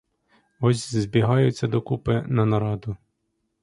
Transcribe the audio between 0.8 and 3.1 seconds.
збігаються докупи на нараду.